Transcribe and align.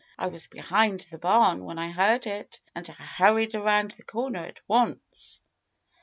I 0.17 0.25
was 0.25 0.47
behind 0.47 1.01
the 1.01 1.19
barn 1.19 1.63
when 1.63 1.77
I 1.77 1.91
heard 1.91 2.25
it. 2.25 2.59
And 2.73 2.89
I 2.89 2.93
hurried 3.03 3.53
around 3.53 3.91
the 3.91 4.03
corner 4.03 4.39
at 4.43 4.59
once." 4.67 5.43